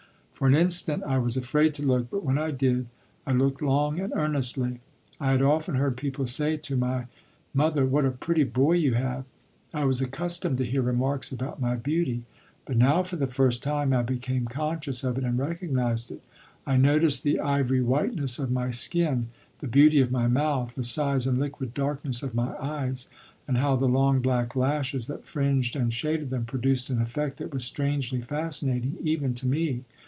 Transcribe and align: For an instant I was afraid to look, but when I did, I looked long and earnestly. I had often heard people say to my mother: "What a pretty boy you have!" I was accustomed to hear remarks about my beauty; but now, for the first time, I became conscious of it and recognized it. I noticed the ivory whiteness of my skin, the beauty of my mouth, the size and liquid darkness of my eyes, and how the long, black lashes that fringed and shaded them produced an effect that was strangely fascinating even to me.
For 0.33 0.47
an 0.47 0.55
instant 0.55 1.03
I 1.03 1.19
was 1.19 1.37
afraid 1.37 1.75
to 1.75 1.83
look, 1.83 2.09
but 2.09 2.23
when 2.23 2.39
I 2.39 2.49
did, 2.49 2.87
I 3.27 3.31
looked 3.31 3.61
long 3.61 3.99
and 3.99 4.11
earnestly. 4.15 4.79
I 5.19 5.29
had 5.29 5.41
often 5.43 5.75
heard 5.75 5.97
people 5.97 6.25
say 6.25 6.57
to 6.57 6.75
my 6.75 7.05
mother: 7.53 7.85
"What 7.85 8.05
a 8.05 8.09
pretty 8.09 8.43
boy 8.45 8.71
you 8.73 8.95
have!" 8.95 9.25
I 9.71 9.83
was 9.85 10.01
accustomed 10.01 10.57
to 10.57 10.65
hear 10.65 10.81
remarks 10.81 11.31
about 11.31 11.61
my 11.61 11.75
beauty; 11.75 12.23
but 12.65 12.75
now, 12.75 13.03
for 13.03 13.17
the 13.17 13.27
first 13.27 13.61
time, 13.61 13.93
I 13.93 14.01
became 14.01 14.45
conscious 14.47 15.03
of 15.03 15.19
it 15.19 15.23
and 15.23 15.37
recognized 15.37 16.09
it. 16.09 16.23
I 16.65 16.75
noticed 16.75 17.21
the 17.23 17.39
ivory 17.39 17.83
whiteness 17.83 18.39
of 18.39 18.49
my 18.51 18.71
skin, 18.71 19.27
the 19.59 19.67
beauty 19.67 19.99
of 20.01 20.09
my 20.09 20.25
mouth, 20.27 20.73
the 20.73 20.83
size 20.83 21.27
and 21.27 21.37
liquid 21.37 21.75
darkness 21.75 22.23
of 22.23 22.33
my 22.33 22.57
eyes, 22.57 23.07
and 23.47 23.59
how 23.59 23.75
the 23.75 23.85
long, 23.85 24.21
black 24.21 24.55
lashes 24.55 25.05
that 25.05 25.27
fringed 25.27 25.75
and 25.75 25.93
shaded 25.93 26.31
them 26.31 26.45
produced 26.45 26.89
an 26.89 26.99
effect 26.99 27.37
that 27.37 27.53
was 27.53 27.63
strangely 27.63 28.21
fascinating 28.23 28.97
even 29.03 29.35
to 29.35 29.45
me. 29.45 29.83